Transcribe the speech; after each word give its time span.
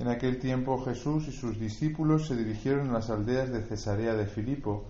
En 0.00 0.08
aquel 0.08 0.38
tiempo 0.38 0.82
Jesús 0.82 1.28
y 1.28 1.32
sus 1.32 1.60
discípulos 1.60 2.26
se 2.26 2.34
dirigieron 2.34 2.88
a 2.88 2.94
las 2.94 3.10
aldeas 3.10 3.52
de 3.52 3.60
Cesarea 3.60 4.14
de 4.14 4.24
Filipo. 4.24 4.86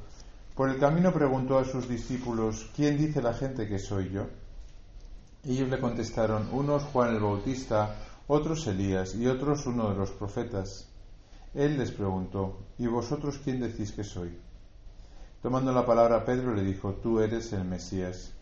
Por 0.54 0.70
el 0.70 0.78
camino 0.78 1.12
preguntó 1.12 1.58
a 1.58 1.64
sus 1.64 1.88
discípulos, 1.88 2.70
¿quién 2.76 2.96
dice 2.96 3.20
la 3.20 3.34
gente 3.34 3.66
que 3.66 3.80
soy 3.80 4.10
yo? 4.10 4.28
Ellos 5.44 5.68
le 5.68 5.80
contestaron, 5.80 6.48
unos 6.52 6.84
Juan 6.84 7.16
el 7.16 7.20
Bautista, 7.20 7.96
otros 8.28 8.68
Elías 8.68 9.16
y 9.16 9.26
otros 9.26 9.66
uno 9.66 9.90
de 9.90 9.96
los 9.96 10.12
profetas. 10.12 10.88
Él 11.54 11.76
les 11.76 11.90
preguntó, 11.90 12.60
¿y 12.78 12.86
vosotros 12.86 13.40
quién 13.42 13.58
decís 13.58 13.90
que 13.90 14.04
soy? 14.04 14.38
Tomando 15.42 15.72
la 15.72 15.84
palabra 15.84 16.24
Pedro 16.24 16.54
le 16.54 16.62
dijo, 16.62 16.92
tú 17.02 17.18
eres 17.18 17.52
el 17.52 17.64
Mesías. 17.64 18.32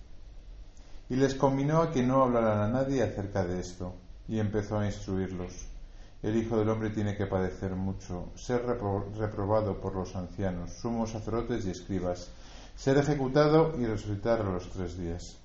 Y 1.09 1.17
les 1.17 1.35
combinó 1.35 1.81
a 1.81 1.91
que 1.91 2.03
no 2.03 2.25
hablaran 2.25 2.59
a 2.59 2.69
nadie 2.69 3.03
acerca 3.03 3.43
de 3.47 3.59
esto, 3.59 3.95
y 4.29 4.39
empezó 4.39 4.79
a 4.79 4.85
instruirlos. 4.85 5.78
El 6.21 6.37
Hijo 6.37 6.57
del 6.57 6.69
Hombre 6.69 6.91
tiene 6.91 7.17
que 7.17 7.27
padecer 7.27 7.77
mucho, 7.77 8.33
ser 8.35 8.65
reprobado 8.67 9.81
por 9.81 9.95
los 9.95 10.17
ancianos, 10.17 10.73
sumos 10.73 11.11
sacerdotes 11.13 11.65
y 11.65 11.71
escribas, 11.71 12.33
ser 12.75 12.99
ejecutado 12.99 13.79
y 13.79 13.87
resucitar 13.87 14.41
a 14.41 14.51
los 14.51 14.69
tres 14.71 14.99
días. 14.99 15.37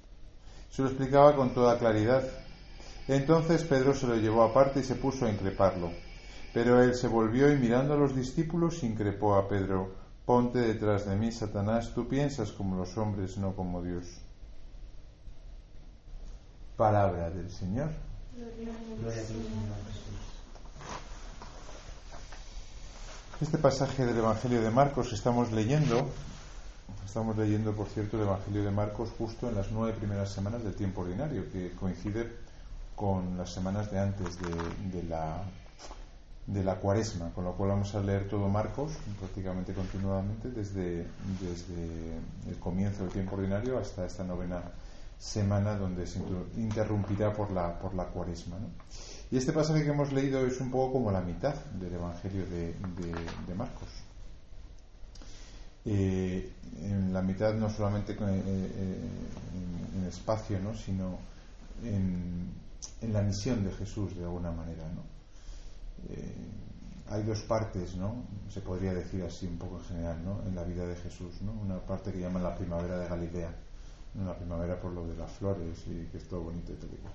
Se 0.72 0.82
lo 0.82 0.88
explicaba 0.88 1.36
con 1.36 1.54
toda 1.54 1.78
claridad. 1.78 2.24
Entonces 3.08 3.64
Pedro 3.64 3.94
se 3.94 4.08
lo 4.08 4.16
llevó 4.16 4.42
aparte 4.42 4.80
y 4.80 4.84
se 4.84 4.96
puso 4.96 5.28
a 5.28 5.30
increparlo. 5.30 5.92
Pero 6.56 6.82
él 6.82 6.96
se 6.96 7.08
volvió 7.08 7.54
y 7.54 7.58
mirando 7.58 7.94
a 7.94 7.98
los 7.98 8.16
discípulos 8.16 8.84
increpó 8.84 9.36
a 9.36 9.48
Pedro, 9.48 9.94
ponte 10.26 10.60
detrás 10.60 11.06
de 11.06 11.16
mí, 11.16 11.32
Satanás, 11.32 11.94
tú 11.94 12.08
piensas 12.08 12.52
como 12.52 12.78
los 12.78 12.98
hombres, 12.98 13.38
no 13.38 13.56
como 13.56 13.84
Dios. 13.84 14.06
Palabra 16.76 17.30
del 17.30 17.52
Señor. 17.52 17.92
Este 23.44 23.58
pasaje 23.58 24.06
del 24.06 24.18
Evangelio 24.18 24.62
de 24.62 24.72
Marcos 24.72 25.12
estamos 25.12 25.52
leyendo, 25.52 26.08
estamos 27.06 27.36
leyendo, 27.36 27.74
por 27.74 27.88
cierto, 27.88 28.16
el 28.16 28.24
Evangelio 28.24 28.64
de 28.64 28.72
Marcos 28.72 29.10
justo 29.18 29.50
en 29.50 29.56
las 29.56 29.70
nueve 29.70 29.92
primeras 30.00 30.32
semanas 30.32 30.64
del 30.64 30.74
tiempo 30.76 31.02
ordinario, 31.02 31.52
que 31.52 31.74
coincide 31.74 32.32
con 32.96 33.38
las 33.38 33.54
semanas 33.54 33.92
de 33.92 34.00
antes 34.00 34.38
de, 34.40 35.04
la, 35.04 35.44
de 36.48 36.64
la 36.64 36.76
cuaresma, 36.76 37.32
con 37.36 37.44
lo 37.44 37.52
cual 37.52 37.72
vamos 37.72 37.94
a 37.96 38.00
leer 38.00 38.30
todo 38.30 38.48
Marcos 38.48 38.94
prácticamente 39.20 39.74
continuadamente 39.74 40.50
desde, 40.50 41.06
desde 41.42 42.16
el 42.48 42.58
comienzo 42.62 43.04
del 43.04 43.12
tiempo 43.12 43.36
ordinario 43.36 43.78
hasta 43.78 44.06
esta 44.06 44.24
novena 44.24 44.62
semana 45.20 45.76
donde 45.76 46.08
se 46.08 46.20
interrumpirá 46.56 47.34
por 47.34 47.52
la, 47.52 47.78
por 47.78 47.94
la 47.94 48.06
cuaresma. 48.06 48.58
¿no? 48.58 48.68
Y 49.34 49.38
este 49.38 49.52
pasaje 49.52 49.84
que 49.84 49.90
hemos 49.90 50.14
leído 50.14 50.46
es 50.46 50.62
un 50.62 50.70
poco 50.70 50.94
como 50.94 51.12
la 51.12 51.22
mitad 51.22 51.56
del 51.56 51.92
Evangelio 51.92 52.46
de, 52.46 53.56
Marcos. 53.56 53.90
Eh, 55.86 56.52
en 56.84 57.12
la 57.12 57.24
mitad 57.24 57.56
no 57.56 57.68
solamente 57.68 58.14
eh, 58.14 58.18
eh, 58.22 59.10
en, 59.96 60.06
espacio, 60.06 60.60
¿no? 60.60 60.76
sino 60.76 61.18
en, 61.84 62.54
la 63.12 63.24
misión 63.24 63.64
de 63.64 63.72
Jesús 63.72 64.16
de 64.16 64.24
alguna 64.24 64.52
manera. 64.52 64.84
¿no? 64.94 65.02
hay 67.10 67.24
dos 67.24 67.42
partes, 67.42 67.96
¿no? 67.96 68.28
se 68.50 68.62
podría 68.62 68.94
decir 68.94 69.24
así 69.24 69.48
un 69.48 69.58
poco 69.58 69.80
en 69.80 69.86
general, 69.86 70.24
¿no? 70.24 70.44
en 70.48 70.54
la 70.54 70.64
vida 70.64 70.86
de 70.86 70.96
Jesús. 70.96 71.42
¿no? 71.42 71.54
Una 71.54 71.80
parte 71.80 72.12
que 72.12 72.20
llaman 72.20 72.44
la 72.44 72.56
primavera 72.56 73.00
de 73.00 73.08
Galilea, 73.08 73.52
la 74.24 74.38
primavera 74.38 74.80
por 74.80 74.92
lo 74.92 75.08
de 75.08 75.16
las 75.16 75.32
flores 75.32 75.88
y 75.88 76.06
que 76.12 76.20
es 76.20 76.28
todo 76.28 76.42
bonito 76.42 76.72
y 76.72 76.76
todo 76.76 76.92
igual 76.94 77.14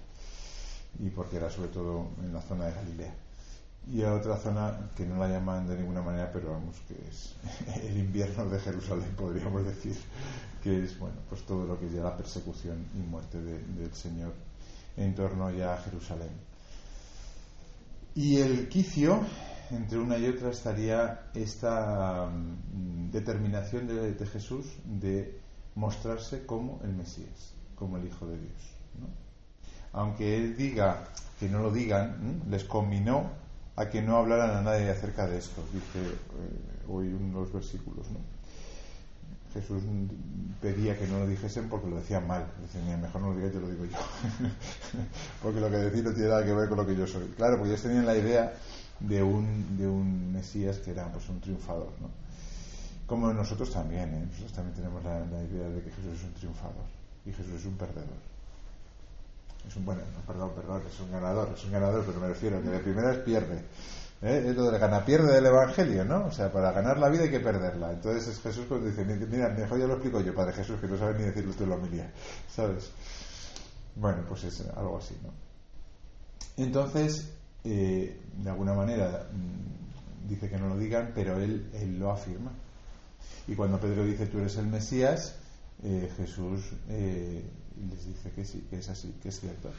y 0.98 1.10
porque 1.10 1.36
era 1.36 1.50
sobre 1.50 1.68
todo 1.68 2.08
en 2.22 2.32
la 2.32 2.40
zona 2.42 2.66
de 2.66 2.72
Galilea. 2.72 3.14
Y 3.90 4.02
a 4.02 4.14
otra 4.14 4.36
zona 4.36 4.90
que 4.94 5.06
no 5.06 5.16
la 5.16 5.28
llaman 5.28 5.66
de 5.66 5.76
ninguna 5.76 6.02
manera, 6.02 6.30
pero 6.30 6.52
vamos, 6.52 6.76
que 6.86 6.94
es 7.08 7.34
el 7.84 7.96
invierno 7.96 8.44
de 8.46 8.58
Jerusalén, 8.58 9.14
podríamos 9.16 9.64
decir, 9.64 9.96
que 10.62 10.84
es, 10.84 10.98
bueno, 10.98 11.16
pues 11.28 11.42
todo 11.42 11.66
lo 11.66 11.78
que 11.78 11.86
es 11.86 11.92
ya 11.92 12.02
la 12.02 12.16
persecución 12.16 12.86
y 12.94 12.98
muerte 12.98 13.40
del 13.40 13.94
Señor 13.94 14.34
en 14.96 15.14
torno 15.14 15.50
ya 15.50 15.74
a 15.74 15.78
Jerusalén. 15.78 16.30
Y 18.14 18.38
el 18.38 18.68
quicio, 18.68 19.20
entre 19.70 19.98
una 19.98 20.18
y 20.18 20.26
otra, 20.26 20.50
estaría 20.50 21.30
esta 21.34 22.26
mm, 22.26 23.10
determinación 23.10 23.86
de, 23.86 24.12
de 24.12 24.26
Jesús 24.26 24.66
de 24.84 25.40
mostrarse 25.76 26.44
como 26.44 26.80
el 26.82 26.92
Mesías, 26.94 27.54
como 27.76 27.96
el 27.96 28.06
Hijo 28.06 28.26
de 28.26 28.38
Dios. 28.38 28.78
Aunque 29.92 30.36
él 30.36 30.56
diga 30.56 31.04
que 31.38 31.48
no 31.48 31.62
lo 31.62 31.70
digan, 31.70 32.42
les 32.50 32.64
combinó 32.64 33.30
a 33.76 33.88
que 33.88 34.02
no 34.02 34.16
hablaran 34.16 34.56
a 34.56 34.62
nadie 34.62 34.90
acerca 34.90 35.26
de 35.26 35.38
esto, 35.38 35.62
dice 35.72 36.00
eh, 36.00 36.84
hoy 36.88 37.08
unos 37.08 37.52
versículos. 37.52 38.10
¿no? 38.10 38.18
Jesús 39.54 39.82
pedía 40.60 40.98
que 40.98 41.06
no 41.06 41.20
lo 41.20 41.26
dijesen 41.26 41.68
porque 41.68 41.88
lo 41.88 41.96
decían 41.96 42.26
mal. 42.26 42.44
Dice, 42.60 42.80
mejor 42.96 43.20
no 43.20 43.30
lo 43.30 43.36
digas, 43.36 43.54
yo 43.54 43.60
lo 43.60 43.70
digo 43.70 43.84
yo. 43.84 43.96
porque 45.42 45.60
lo 45.60 45.70
que 45.70 45.76
decís 45.76 46.02
no 46.02 46.12
tiene 46.12 46.28
nada 46.28 46.44
que 46.44 46.52
ver 46.52 46.68
con 46.68 46.78
lo 46.78 46.86
que 46.86 46.96
yo 46.96 47.06
soy. 47.06 47.28
Claro, 47.36 47.56
porque 47.56 47.70
ellos 47.70 47.82
tenían 47.82 48.04
la 48.04 48.16
idea 48.16 48.52
de 49.00 49.22
un, 49.22 49.78
de 49.78 49.86
un 49.86 50.32
Mesías 50.32 50.78
que 50.78 50.90
era 50.90 51.10
pues, 51.12 51.28
un 51.28 51.40
triunfador. 51.40 51.92
¿no? 52.00 52.10
Como 53.06 53.32
nosotros 53.32 53.72
también, 53.72 54.12
¿eh? 54.12 54.26
nosotros 54.26 54.52
también 54.52 54.74
tenemos 54.74 55.04
la 55.04 55.20
idea 55.20 55.68
de 55.68 55.82
que 55.82 55.90
Jesús 55.90 56.18
es 56.18 56.24
un 56.24 56.34
triunfador 56.34 56.84
y 57.24 57.32
Jesús 57.32 57.54
es 57.54 57.64
un 57.64 57.76
perdedor 57.76 58.37
es 59.66 59.76
un 59.76 59.84
bueno, 59.84 60.02
perdón, 60.26 60.52
perdón, 60.54 60.82
es 60.88 61.00
un 61.00 61.10
ganador, 61.10 61.50
es 61.54 61.64
un 61.64 61.72
ganador, 61.72 62.04
pero 62.06 62.20
me 62.20 62.28
refiero 62.28 62.58
a 62.58 62.62
que 62.62 62.70
de 62.70 62.78
primeras 62.78 63.18
pierde. 63.18 63.64
¿eh? 64.22 64.44
Es 64.48 64.56
lo 64.56 64.70
del 64.70 64.80
gana-pierde 64.80 65.34
del 65.34 65.46
Evangelio, 65.46 66.04
¿no? 66.04 66.26
O 66.26 66.32
sea, 66.32 66.50
para 66.52 66.72
ganar 66.72 66.98
la 66.98 67.08
vida 67.08 67.24
hay 67.24 67.30
que 67.30 67.40
perderla. 67.40 67.92
Entonces 67.92 68.28
es 68.28 68.40
Jesús 68.40 68.66
cuando 68.66 68.88
dice, 68.88 69.04
mira, 69.04 69.48
mejor 69.50 69.78
ya 69.78 69.86
lo 69.86 69.94
explico 69.94 70.20
yo, 70.20 70.34
Padre 70.34 70.54
Jesús, 70.54 70.80
que 70.80 70.86
no 70.86 70.96
sabe 70.96 71.18
ni 71.18 71.24
decirlo 71.24 71.50
usted 71.50 71.66
la 71.66 71.76
homilía, 71.76 72.10
¿sabes? 72.48 72.90
Bueno, 73.94 74.24
pues 74.28 74.44
es 74.44 74.60
algo 74.76 74.98
así, 74.98 75.16
¿no? 75.22 75.30
Entonces, 76.56 77.30
eh, 77.64 78.20
de 78.36 78.50
alguna 78.50 78.74
manera, 78.74 79.28
mm, 79.32 80.28
dice 80.28 80.48
que 80.48 80.58
no 80.58 80.68
lo 80.68 80.78
digan, 80.78 81.12
pero 81.14 81.38
él, 81.38 81.70
lo 81.98 82.10
afirma. 82.10 82.52
Y 83.46 83.54
cuando 83.54 83.80
Pedro 83.80 84.04
dice, 84.04 84.26
tú 84.26 84.38
eres 84.38 84.56
el 84.56 84.66
Mesías, 84.66 85.36
eh, 85.82 86.10
Jesús 86.16 86.72
y 87.78 87.90
les 87.90 88.06
dice 88.06 88.30
que 88.30 88.44
sí, 88.44 88.66
que 88.68 88.78
es 88.78 88.88
así, 88.88 89.14
que 89.22 89.28
es 89.28 89.40
cierto. 89.40 89.70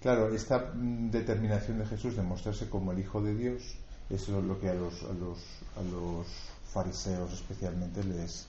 Claro, 0.00 0.34
esta 0.34 0.72
mm, 0.74 1.10
determinación 1.10 1.78
de 1.78 1.86
Jesús 1.86 2.16
de 2.16 2.22
mostrarse 2.22 2.68
como 2.68 2.92
el 2.92 2.98
Hijo 2.98 3.22
de 3.22 3.34
Dios, 3.34 3.76
eso 4.10 4.38
es 4.38 4.44
lo 4.44 4.60
que 4.60 4.68
a 4.68 4.74
los, 4.74 5.02
a 5.02 5.12
los, 5.14 5.38
a 5.76 5.82
los 5.82 6.26
fariseos 6.72 7.32
especialmente 7.32 8.04
les, 8.04 8.46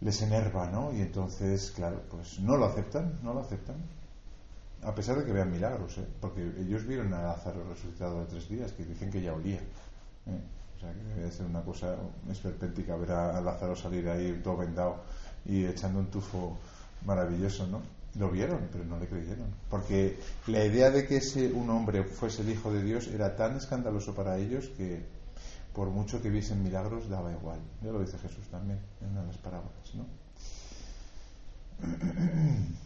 les 0.00 0.22
enerva, 0.22 0.68
¿no? 0.70 0.92
Y 0.92 1.02
entonces, 1.02 1.70
claro, 1.70 2.02
pues 2.10 2.40
no 2.40 2.56
lo 2.56 2.66
aceptan, 2.66 3.20
no 3.22 3.32
lo 3.32 3.40
aceptan. 3.40 3.76
A 4.82 4.94
pesar 4.94 5.18
de 5.18 5.24
que 5.24 5.32
vean 5.32 5.50
milagros, 5.50 5.96
¿eh? 5.98 6.06
porque 6.20 6.42
ellos 6.58 6.84
vieron 6.86 7.14
a 7.14 7.22
Lázaro 7.22 7.64
resucitado 7.68 8.20
de 8.20 8.26
tres 8.26 8.48
días, 8.48 8.72
que 8.72 8.84
dicen 8.84 9.10
que 9.10 9.22
ya 9.22 9.32
olía. 9.32 9.60
¿eh? 9.60 10.40
O 10.76 10.80
sea, 10.80 10.92
que 10.92 11.20
debe 11.20 11.30
ser 11.30 11.46
una 11.46 11.62
cosa 11.62 11.96
esperpéntica 12.28 12.96
ver 12.96 13.12
a 13.12 13.40
Lázaro 13.40 13.76
salir 13.76 14.08
ahí 14.08 14.40
todo 14.42 14.58
vendado 14.58 15.04
y 15.46 15.64
echando 15.64 16.00
un 16.00 16.06
tufo 16.06 16.58
maravilloso, 17.04 17.66
¿no? 17.66 17.82
Lo 18.18 18.30
vieron, 18.30 18.68
pero 18.70 18.84
no 18.84 18.98
le 18.98 19.08
creyeron. 19.08 19.48
Porque 19.68 20.18
la 20.46 20.64
idea 20.64 20.90
de 20.90 21.06
que 21.06 21.16
ese 21.16 21.52
un 21.52 21.68
hombre 21.70 22.04
fuese 22.04 22.42
el 22.42 22.50
Hijo 22.50 22.72
de 22.72 22.82
Dios 22.82 23.08
era 23.08 23.34
tan 23.34 23.56
escandaloso 23.56 24.14
para 24.14 24.38
ellos 24.38 24.68
que 24.76 25.04
por 25.74 25.90
mucho 25.90 26.22
que 26.22 26.30
viesen 26.30 26.62
milagros 26.62 27.08
daba 27.08 27.32
igual. 27.32 27.58
Ya 27.82 27.90
lo 27.90 28.00
dice 28.00 28.16
Jesús 28.18 28.46
también 28.48 28.78
en 29.00 29.10
una 29.10 29.22
de 29.22 29.26
las 29.26 29.38
parábolas, 29.38 29.94
¿no? 29.94 30.06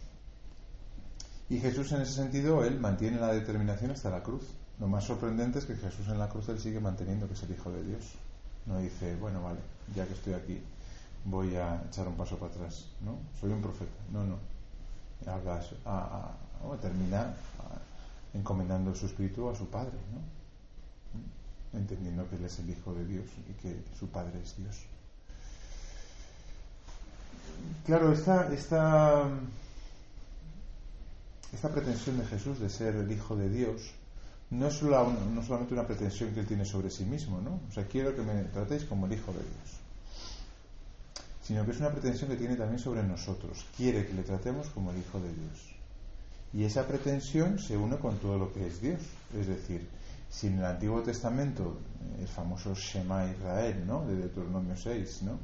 Y 1.51 1.61
Jesús 1.61 1.93
en 1.93 2.03
ese 2.03 2.13
sentido, 2.13 2.63
él 2.63 2.79
mantiene 2.79 3.19
la 3.19 3.33
determinación 3.33 3.91
hasta 3.91 4.11
la 4.11 4.23
cruz. 4.23 4.45
Lo 4.79 4.87
más 4.87 5.05
sorprendente 5.05 5.59
es 5.59 5.65
que 5.65 5.77
Jesús 5.77 6.07
en 6.09 6.19
la 6.19 6.29
cruz 6.29 6.49
él 6.51 6.61
sigue 6.61 6.79
manteniendo 6.79 7.27
que 7.27 7.33
es 7.33 7.43
el 7.43 7.53
Hijo 7.53 7.71
de 7.73 7.83
Dios. 7.85 8.05
No 8.67 8.79
dice, 8.79 9.17
bueno, 9.17 9.43
vale, 9.43 9.61
ya 9.95 10.07
que 10.07 10.13
estoy 10.13 10.35
aquí, 10.35 10.61
voy 11.31 11.57
a 11.57 11.83
echar 11.87 12.09
un 12.09 12.15
paso 12.15 12.39
para 12.39 12.53
atrás, 12.53 12.87
¿no? 13.05 13.19
Soy 13.41 13.53
un 13.53 13.61
profeta. 13.61 14.01
No, 14.13 14.25
no. 14.25 14.39
Hagas, 15.27 15.75
a, 15.85 16.33
a, 16.63 16.77
termina 16.81 17.35
encomendando 18.35 18.95
su 18.95 19.07
espíritu 19.07 19.49
a 19.49 19.55
su 19.55 19.67
Padre, 19.69 19.99
¿no? 20.13 21.79
Entendiendo 21.79 22.29
que 22.29 22.37
Él 22.37 22.45
es 22.45 22.59
el 22.61 22.71
Hijo 22.71 22.95
de 22.95 23.05
Dios 23.05 23.27
y 23.49 23.53
que 23.55 23.83
su 23.99 24.09
Padre 24.09 24.41
es 24.43 24.57
Dios. 24.57 24.77
Claro, 27.85 28.13
esta, 28.13 28.53
esta, 28.53 29.29
esta 31.53 31.69
pretensión 31.69 32.19
de 32.19 32.27
Jesús 32.27 32.59
de 32.59 32.71
ser 32.71 32.97
el 32.97 33.11
Hijo 33.11 33.37
de 33.37 33.51
Dios 33.51 33.91
no 34.51 34.69
es, 34.69 34.83
no 34.83 35.43
solamente 35.43 35.75
una 35.75 35.87
pretensión 35.87 36.33
que 36.33 36.41
Él 36.41 36.47
tiene 36.47 36.65
sobre 36.65 36.91
sí 36.91 37.05
mismo, 37.05 37.41
¿no? 37.41 37.61
O 37.69 37.73
sea, 37.73 37.87
quiero 37.87 38.15
que 38.15 38.23
me 38.23 38.45
tratéis 38.45 38.85
como 38.85 39.07
el 39.07 39.13
Hijo 39.13 39.33
de 39.33 39.41
Dios 39.41 39.78
sino 41.49 41.65
que 41.65 41.71
es 41.71 41.81
una 41.81 41.91
pretensión 41.91 42.29
que 42.29 42.37
tiene 42.37 42.57
también 42.57 42.79
sobre 42.79 43.03
nosotros. 43.03 43.65
Quiere 43.75 44.05
que 44.05 44.13
le 44.13 44.23
tratemos 44.23 44.69
como 44.69 44.91
el 44.91 44.99
Hijo 44.99 45.19
de 45.19 45.33
Dios. 45.33 45.75
Y 46.53 46.65
esa 46.65 46.87
pretensión 46.87 47.59
se 47.59 47.75
une 47.75 47.97
con 47.97 48.19
todo 48.19 48.37
lo 48.37 48.53
que 48.53 48.67
es 48.67 48.83
Dios. 48.83 49.01
Es 49.35 49.47
decir, 49.47 49.89
Si 50.29 50.49
en 50.49 50.59
el 50.59 50.67
Antiguo 50.67 51.01
Testamento, 51.01 51.79
el 52.21 52.29
famoso 52.29 52.75
Shema 52.75 53.31
Israel, 53.31 53.83
¿no? 53.87 54.05
De 54.05 54.15
Deuteronomio 54.15 54.77
6, 54.77 55.23
¿no? 55.23 55.39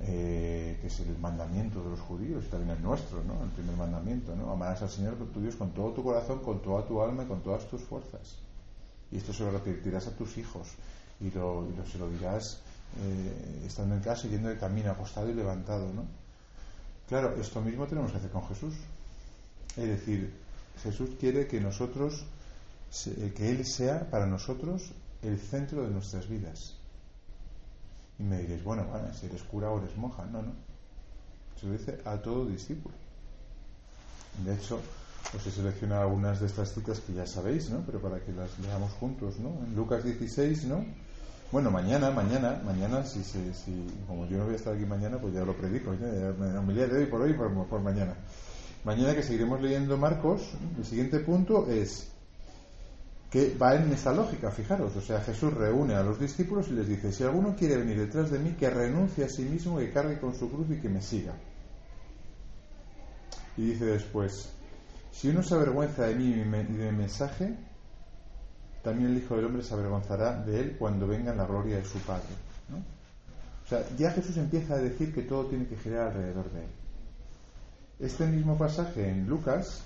Eh, 0.00 0.76
que 0.80 0.88
es 0.88 0.98
el 0.98 1.16
mandamiento 1.18 1.84
de 1.84 1.90
los 1.90 2.00
judíos 2.00 2.42
y 2.44 2.48
también 2.48 2.76
el 2.76 2.82
nuestro, 2.82 3.22
¿no? 3.22 3.40
El 3.44 3.50
primer 3.50 3.76
mandamiento, 3.76 4.34
¿no? 4.34 4.50
Amarás 4.50 4.82
al 4.82 4.90
Señor 4.90 5.14
tu 5.32 5.40
Dios 5.40 5.54
con 5.54 5.70
todo 5.70 5.92
tu 5.92 6.02
corazón, 6.02 6.40
con 6.40 6.60
toda 6.62 6.84
tu 6.84 7.00
alma 7.00 7.22
y 7.22 7.26
con 7.26 7.44
todas 7.44 7.64
tus 7.68 7.80
fuerzas. 7.82 8.38
Y 9.12 9.18
esto 9.18 9.32
se 9.32 9.44
lo 9.44 9.52
repetirás 9.52 10.08
a 10.08 10.16
tus 10.16 10.36
hijos 10.36 10.66
y, 11.20 11.30
lo, 11.30 11.64
se 11.88 11.98
lo 11.98 12.10
dirás 12.10 12.60
eh, 13.00 13.64
estando 13.66 13.94
en 13.94 14.00
casa, 14.00 14.28
yendo 14.28 14.48
de 14.48 14.58
camino, 14.58 14.90
acostado 14.90 15.30
y 15.30 15.34
levantado, 15.34 15.92
¿no? 15.92 16.04
Claro, 17.08 17.34
esto 17.40 17.60
mismo 17.60 17.86
tenemos 17.86 18.10
que 18.10 18.18
hacer 18.18 18.30
con 18.30 18.46
Jesús. 18.48 18.74
Es 19.76 19.86
decir, 19.86 20.34
Jesús 20.82 21.10
quiere 21.18 21.46
que 21.46 21.60
nosotros, 21.60 22.24
eh, 23.06 23.32
que 23.34 23.50
Él 23.50 23.64
sea 23.64 24.10
para 24.10 24.26
nosotros 24.26 24.92
el 25.22 25.38
centro 25.38 25.84
de 25.84 25.90
nuestras 25.90 26.28
vidas. 26.28 26.76
Y 28.18 28.24
me 28.24 28.38
diréis, 28.38 28.64
bueno, 28.64 28.84
si 29.14 29.26
eres 29.26 29.42
cura 29.44 29.70
o 29.70 29.78
eres 29.78 29.96
monja. 29.96 30.24
No, 30.26 30.42
no. 30.42 30.52
Se 31.58 31.66
lo 31.66 31.72
dice 31.72 31.98
a 32.04 32.16
todo 32.18 32.46
discípulo. 32.46 32.94
De 34.44 34.54
hecho, 34.54 34.80
os 35.34 35.46
he 35.46 35.50
seleccionado 35.50 36.02
algunas 36.02 36.40
de 36.40 36.46
estas 36.46 36.72
citas 36.72 37.00
que 37.00 37.14
ya 37.14 37.26
sabéis, 37.26 37.70
¿no? 37.70 37.82
Pero 37.86 38.00
para 38.00 38.20
que 38.20 38.32
las 38.32 38.58
leamos 38.58 38.92
juntos, 38.92 39.38
¿no? 39.38 39.50
En 39.64 39.74
Lucas 39.74 40.04
16, 40.04 40.64
¿no? 40.64 40.84
Bueno, 41.50 41.70
mañana, 41.70 42.10
mañana, 42.10 42.60
mañana, 42.62 43.04
si, 43.04 43.24
si, 43.24 43.40
como 44.06 44.26
yo 44.26 44.36
no 44.36 44.44
voy 44.44 44.52
a 44.52 44.56
estar 44.56 44.74
aquí 44.74 44.84
mañana, 44.84 45.18
pues 45.18 45.32
ya 45.32 45.44
lo 45.44 45.56
predico, 45.56 45.94
ya, 45.94 46.06
de 46.06 46.98
hoy 46.98 47.06
por 47.06 47.22
hoy 47.22 47.32
por, 47.32 47.66
por 47.68 47.80
mañana. 47.80 48.14
Mañana 48.84 49.14
que 49.14 49.22
seguiremos 49.22 49.62
leyendo 49.62 49.96
Marcos, 49.96 50.42
el 50.76 50.84
siguiente 50.84 51.20
punto 51.20 51.66
es 51.70 52.10
que 53.30 53.56
va 53.56 53.76
en 53.76 53.90
esa 53.92 54.12
lógica, 54.12 54.50
fijaros, 54.50 54.94
o 54.94 55.00
sea, 55.00 55.22
Jesús 55.22 55.54
reúne 55.54 55.94
a 55.94 56.02
los 56.02 56.20
discípulos 56.20 56.68
y 56.68 56.72
les 56.72 56.86
dice, 56.86 57.12
si 57.12 57.24
alguno 57.24 57.56
quiere 57.56 57.78
venir 57.78 57.98
detrás 57.98 58.30
de 58.30 58.38
mí, 58.38 58.52
que 58.52 58.68
renuncie 58.68 59.24
a 59.24 59.28
sí 59.30 59.42
mismo, 59.42 59.78
que 59.78 59.90
cargue 59.90 60.20
con 60.20 60.34
su 60.34 60.50
cruz 60.50 60.66
y 60.70 60.80
que 60.80 60.90
me 60.90 61.00
siga. 61.00 61.32
Y 63.56 63.70
dice 63.70 63.86
después, 63.86 64.50
si 65.12 65.28
uno 65.28 65.42
se 65.42 65.54
avergüenza 65.54 66.06
de 66.06 66.14
mí 66.14 66.26
y 66.26 66.34
de 66.34 66.92
mi 66.92 66.98
mensaje, 66.98 67.56
también 68.82 69.10
el 69.10 69.18
Hijo 69.18 69.36
del 69.36 69.46
Hombre 69.46 69.62
se 69.62 69.74
avergonzará 69.74 70.42
de 70.42 70.60
él 70.60 70.76
cuando 70.78 71.06
venga 71.06 71.32
en 71.32 71.38
la 71.38 71.46
gloria 71.46 71.76
de 71.76 71.84
su 71.84 71.98
Padre. 72.00 72.28
O 73.64 73.68
sea, 73.68 73.84
ya 73.98 74.12
Jesús 74.12 74.36
empieza 74.38 74.74
a 74.74 74.78
decir 74.78 75.12
que 75.12 75.22
todo 75.22 75.46
tiene 75.46 75.66
que 75.66 75.76
girar 75.76 76.08
alrededor 76.08 76.50
de 76.52 76.60
él. 76.60 76.70
Este 77.98 78.26
mismo 78.26 78.56
pasaje 78.56 79.10
en 79.10 79.28
Lucas, 79.28 79.82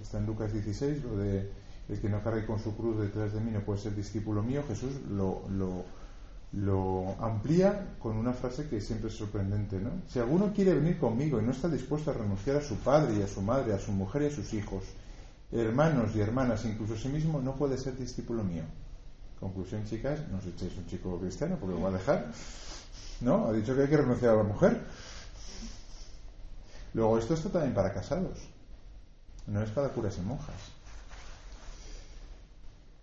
está 0.00 0.18
en 0.18 0.26
Lucas 0.26 0.52
16, 0.52 1.04
lo 1.04 1.18
de 1.18 1.50
el 1.88 2.00
que 2.00 2.08
no 2.08 2.22
cargue 2.22 2.46
con 2.46 2.58
su 2.58 2.76
cruz 2.76 2.98
detrás 3.00 3.32
de 3.32 3.40
mí 3.40 3.50
no 3.50 3.60
puede 3.60 3.80
ser 3.80 3.94
discípulo 3.94 4.42
mío, 4.42 4.64
Jesús 4.66 4.92
lo, 5.10 5.42
lo, 5.50 5.84
lo 6.52 7.14
amplía 7.20 7.94
con 7.98 8.16
una 8.16 8.32
frase 8.32 8.68
que 8.68 8.80
siempre 8.80 9.08
es 9.08 9.16
sorprendente, 9.16 9.78
¿no? 9.78 9.90
Si 10.08 10.18
alguno 10.18 10.52
quiere 10.52 10.74
venir 10.74 10.98
conmigo 10.98 11.40
y 11.40 11.44
no 11.44 11.52
está 11.52 11.68
dispuesto 11.68 12.10
a 12.10 12.14
renunciar 12.14 12.56
a 12.56 12.62
su 12.62 12.76
padre 12.76 13.18
y 13.18 13.22
a 13.22 13.28
su 13.28 13.42
madre, 13.42 13.74
a 13.74 13.78
su 13.78 13.92
mujer 13.92 14.22
y 14.22 14.26
a 14.26 14.30
sus 14.30 14.54
hijos, 14.54 14.84
hermanos 15.52 16.14
y 16.14 16.20
hermanas, 16.20 16.64
incluso 16.64 16.96
sí 16.96 17.08
mismo, 17.08 17.40
no 17.40 17.54
puede 17.56 17.76
ser 17.76 17.96
discípulo 17.96 18.42
mío. 18.42 18.64
Conclusión, 19.38 19.84
chicas, 19.84 20.20
no 20.30 20.38
os 20.38 20.46
echéis 20.46 20.76
un 20.78 20.86
chico 20.86 21.18
cristiano 21.18 21.56
porque 21.60 21.74
lo 21.74 21.82
va 21.82 21.90
a 21.90 21.92
dejar. 21.92 22.32
¿No? 23.20 23.46
Ha 23.46 23.52
dicho 23.52 23.74
que 23.74 23.82
hay 23.82 23.88
que 23.88 23.96
renunciar 23.96 24.34
a 24.34 24.36
la 24.38 24.44
mujer. 24.44 24.80
Luego, 26.94 27.18
esto 27.18 27.34
está 27.34 27.50
también 27.50 27.74
para 27.74 27.92
casados. 27.92 28.38
No 29.46 29.62
es 29.62 29.70
para 29.70 29.88
curas 29.88 30.16
y 30.18 30.20
monjas. 30.20 30.54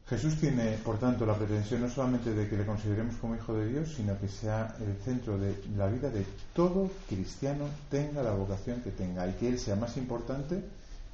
Jesús 0.10 0.40
tiene, 0.40 0.78
por 0.84 0.98
tanto, 0.98 1.24
la 1.26 1.36
pretensión 1.36 1.82
no 1.82 1.90
solamente 1.90 2.34
de 2.34 2.50
que 2.50 2.58
le 2.58 2.66
consideremos 2.66 3.16
como 3.18 3.36
hijo 3.36 3.54
de 3.54 3.68
Dios, 3.68 3.94
sino 3.96 4.20
que 4.20 4.28
sea 4.28 4.76
el 4.80 4.96
centro 5.04 5.38
de 5.38 5.62
la 5.78 5.86
vida 5.86 6.10
de 6.10 6.26
todo 6.56 6.90
cristiano, 7.08 7.66
tenga 7.92 8.24
la 8.24 8.32
vocación 8.32 8.82
que 8.82 8.90
tenga, 8.90 9.28
y 9.28 9.34
que 9.34 9.50
Él 9.50 9.60
sea 9.60 9.76
más 9.76 9.98
importante 9.98 10.64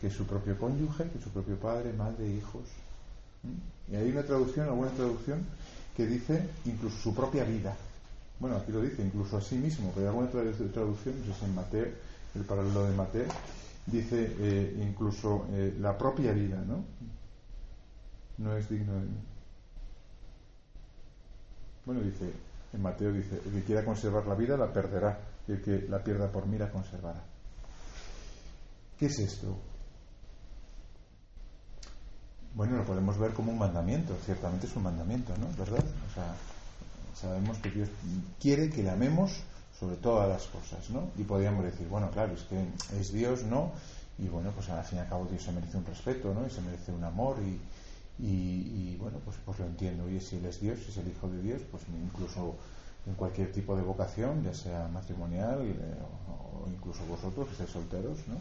que 0.06 0.12
su 0.12 0.28
propio 0.28 0.56
cónyuge, 0.56 1.10
que 1.10 1.20
su 1.20 1.32
propio 1.32 1.56
padre, 1.56 1.92
madre, 1.92 2.28
hijos. 2.28 2.62
Y 3.92 3.96
hay 3.96 4.12
una 4.12 4.22
traducción, 4.22 4.68
alguna 4.68 4.92
traducción, 4.92 5.44
que 5.98 6.06
dice 6.06 6.48
incluso 6.66 6.96
su 6.98 7.16
propia 7.16 7.44
vida. 7.44 7.76
Bueno, 8.40 8.58
aquí 8.58 8.72
lo 8.72 8.82
dice, 8.82 9.02
incluso 9.02 9.38
a 9.38 9.42
sí 9.42 9.56
mismo, 9.56 9.92
pero 9.96 10.08
hay 10.08 10.16
alguna 10.16 10.30
traducción, 10.72 11.16
no 11.28 11.34
sé 11.34 11.46
en 11.46 11.56
Mateo, 11.56 11.88
el 12.36 12.44
paralelo 12.44 12.86
de 12.86 12.96
Mateo, 12.96 13.26
dice 13.88 14.36
eh, 14.40 14.86
incluso 14.88 15.48
eh, 15.50 15.76
la 15.80 15.98
propia 15.98 16.34
vida, 16.34 16.64
¿no? 16.68 16.86
No 18.38 18.56
es 18.56 18.70
digno 18.70 18.94
de 18.94 19.06
mí. 19.08 19.18
Bueno, 21.84 22.02
dice, 22.02 22.32
en 22.74 22.82
Mateo 22.84 23.12
dice, 23.12 23.42
el 23.44 23.52
que 23.54 23.64
quiera 23.64 23.84
conservar 23.84 24.28
la 24.28 24.36
vida 24.36 24.56
la 24.56 24.72
perderá, 24.72 25.18
y 25.48 25.54
el 25.54 25.62
que 25.64 25.88
la 25.90 26.04
pierda 26.04 26.32
por 26.32 26.46
mí 26.46 26.60
la 26.60 26.70
conservará. 26.70 27.24
¿Qué 29.00 29.08
es 29.08 29.18
esto? 29.18 29.75
Bueno, 32.56 32.78
lo 32.78 32.86
podemos 32.86 33.18
ver 33.18 33.34
como 33.34 33.52
un 33.52 33.58
mandamiento, 33.58 34.16
ciertamente 34.24 34.66
es 34.66 34.76
un 34.78 34.84
mandamiento, 34.84 35.34
¿no? 35.38 35.48
¿Verdad? 35.58 35.84
O 35.84 36.14
sea, 36.14 36.34
sabemos 37.14 37.58
que 37.58 37.70
Dios 37.70 37.90
quiere 38.40 38.70
que 38.70 38.82
le 38.82 38.92
amemos 38.92 39.44
sobre 39.78 39.98
todas 39.98 40.30
las 40.30 40.48
cosas, 40.48 40.90
¿no? 40.90 41.10
Y 41.18 41.24
podríamos 41.24 41.66
decir, 41.66 41.86
bueno, 41.90 42.10
claro, 42.12 42.34
es 42.34 42.44
que 42.44 42.66
es 42.98 43.12
Dios, 43.12 43.44
¿no? 43.44 43.72
Y 44.18 44.30
bueno, 44.30 44.52
pues 44.56 44.70
al 44.70 44.86
fin 44.86 45.00
y 45.00 45.02
al 45.02 45.10
cabo 45.10 45.28
Dios 45.30 45.44
se 45.44 45.52
merece 45.52 45.76
un 45.76 45.86
respeto, 45.86 46.34
¿no? 46.34 46.48
Y 46.48 46.50
se 46.50 46.62
merece 46.62 46.94
un 46.94 47.04
amor 47.04 47.36
y, 47.44 47.60
y, 48.26 48.96
bueno, 49.02 49.20
pues, 49.26 49.36
pues 49.46 49.60
lo 49.60 49.66
entiendo. 49.66 50.10
Y 50.10 50.22
si 50.22 50.38
Él 50.38 50.46
es 50.46 50.62
Dios, 50.62 50.80
si 50.80 50.92
es 50.92 50.98
el 50.98 51.10
Hijo 51.10 51.28
de 51.28 51.42
Dios, 51.42 51.62
pues 51.70 51.84
incluso 52.02 52.56
en 53.06 53.16
cualquier 53.16 53.52
tipo 53.52 53.76
de 53.76 53.84
vocación, 53.84 54.42
ya 54.46 54.54
sea 54.54 54.88
matrimonial 54.88 55.60
eh, 55.62 55.96
o, 56.30 56.70
incluso 56.70 57.06
vosotros 57.06 57.48
que 57.48 57.52
estáis 57.52 57.72
solteros, 57.72 58.18
¿no? 58.30 58.38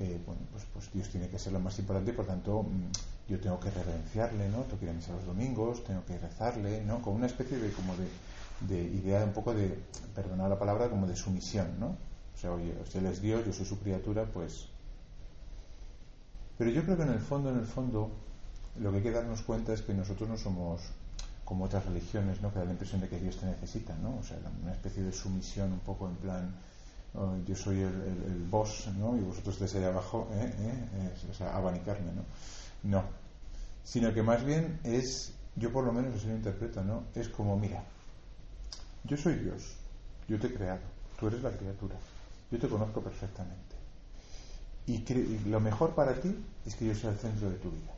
Eh, 0.00 0.20
bueno, 0.24 0.42
pues, 0.52 0.64
pues 0.72 0.92
Dios 0.92 1.08
tiene 1.08 1.28
que 1.28 1.40
ser 1.40 1.52
lo 1.52 1.58
más 1.58 1.76
importante 1.80 2.12
y 2.12 2.14
por 2.14 2.24
tanto 2.24 2.62
mm, 2.62 3.30
yo 3.30 3.40
tengo 3.40 3.58
que 3.58 3.68
reverenciarle, 3.68 4.48
¿no? 4.48 4.58
Tengo 4.62 4.78
que 4.78 4.84
ir 4.84 4.90
a 4.92 4.94
misa 4.94 5.12
los 5.12 5.26
domingos, 5.26 5.82
tengo 5.82 6.04
que 6.04 6.16
rezarle, 6.18 6.84
¿no? 6.84 7.02
Con 7.02 7.14
una 7.14 7.26
especie 7.26 7.58
de 7.58 7.72
como 7.72 7.94
de, 7.96 8.80
idea 8.80 9.24
un 9.24 9.32
poco 9.32 9.54
de, 9.54 9.76
perdonar 10.14 10.48
la 10.48 10.58
palabra, 10.58 10.88
como 10.88 11.08
de 11.08 11.16
sumisión, 11.16 11.80
¿no? 11.80 11.88
O 11.88 12.40
sea, 12.40 12.52
oye, 12.52 12.72
si 12.88 12.98
Él 12.98 13.06
es 13.06 13.20
Dios, 13.20 13.44
yo 13.44 13.52
soy 13.52 13.66
su 13.66 13.80
criatura, 13.80 14.24
pues... 14.24 14.68
Pero 16.56 16.70
yo 16.70 16.84
creo 16.84 16.96
que 16.96 17.02
en 17.02 17.10
el 17.10 17.20
fondo, 17.20 17.50
en 17.50 17.58
el 17.58 17.66
fondo, 17.66 18.10
lo 18.78 18.90
que 18.90 18.98
hay 18.98 19.02
que 19.02 19.10
darnos 19.10 19.42
cuenta 19.42 19.72
es 19.72 19.82
que 19.82 19.94
nosotros 19.94 20.28
no 20.28 20.36
somos 20.36 20.80
como 21.44 21.64
otras 21.64 21.84
religiones, 21.86 22.40
¿no? 22.40 22.52
Que 22.52 22.60
da 22.60 22.66
la 22.66 22.72
impresión 22.72 23.00
de 23.00 23.08
que 23.08 23.18
Dios 23.18 23.36
te 23.36 23.46
necesita, 23.46 23.96
¿no? 23.96 24.16
O 24.18 24.22
sea, 24.22 24.38
una 24.62 24.72
especie 24.72 25.02
de 25.02 25.12
sumisión 25.12 25.72
un 25.72 25.80
poco 25.80 26.08
en 26.08 26.16
plan... 26.16 26.54
Oh, 27.14 27.36
yo 27.46 27.56
soy 27.56 27.80
el, 27.80 28.46
boss, 28.50 28.88
¿no? 28.98 29.16
Y 29.16 29.20
vosotros 29.20 29.54
estáis 29.54 29.76
ahí 29.76 29.84
abajo, 29.84 30.28
¿eh? 30.32 30.52
¿Eh? 30.58 31.12
o 31.30 31.34
sea, 31.34 31.56
abanicarme, 31.56 32.12
¿no? 32.12 32.22
No. 32.82 33.04
Sino 33.82 34.12
que 34.12 34.22
más 34.22 34.44
bien 34.44 34.78
es, 34.84 35.32
yo 35.56 35.72
por 35.72 35.84
lo 35.84 35.92
menos 35.92 36.14
así 36.14 36.26
lo 36.26 36.34
interpreto, 36.34 36.84
¿no? 36.84 37.04
Es 37.14 37.28
como, 37.28 37.58
mira, 37.58 37.82
yo 39.04 39.16
soy 39.16 39.36
Dios, 39.36 39.76
yo 40.28 40.38
te 40.38 40.48
he 40.48 40.54
creado, 40.54 40.82
tú 41.18 41.28
eres 41.28 41.42
la 41.42 41.50
criatura, 41.50 41.96
yo 42.50 42.58
te 42.58 42.68
conozco 42.68 43.00
perfectamente. 43.00 43.76
Y, 44.86 45.04
lo 45.46 45.60
mejor 45.60 45.94
para 45.94 46.14
ti 46.14 46.34
es 46.64 46.74
que 46.74 46.86
yo 46.86 46.94
sea 46.94 47.10
el 47.10 47.18
centro 47.18 47.50
de 47.50 47.56
tu 47.56 47.70
vida. 47.70 47.92